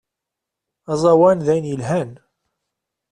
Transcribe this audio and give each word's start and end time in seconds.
Azawan 0.91 1.39
dayen 1.45 1.65
yelhan. 1.69 2.09